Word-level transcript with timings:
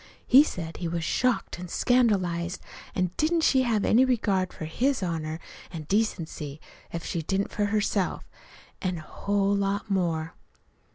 He 0.25 0.41
said 0.43 0.77
he 0.77 0.87
was 0.87 1.03
shocked 1.03 1.59
an' 1.59 1.67
scandalized, 1.67 2.59
an' 2.95 3.11
didn't 3.17 3.41
she 3.41 3.61
have 3.61 3.85
any 3.85 4.03
regard 4.03 4.51
for 4.51 4.65
his 4.65 5.03
honor 5.03 5.39
an' 5.71 5.83
decency, 5.83 6.59
if 6.91 7.05
she 7.05 7.21
didn't 7.21 7.51
for 7.51 7.65
herself! 7.65 8.27
An', 8.81 8.95
oh, 8.97 9.01
a 9.01 9.03
whole 9.03 9.55
lot 9.55 9.91
more. 9.91 10.33